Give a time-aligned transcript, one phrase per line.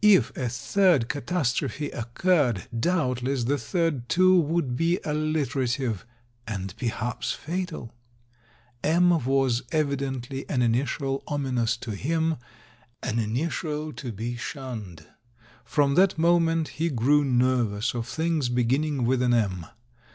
[0.00, 6.06] If a third catastro phe occurred, doubtless the third, too, would be alliterative—
[6.48, 7.92] and perhaps fatal.
[8.82, 12.36] M was evidently an initial ominous to him,
[13.02, 15.04] an initial to be shunned.
[15.66, 19.66] From that moment he grew nervous of things be ginning with an M.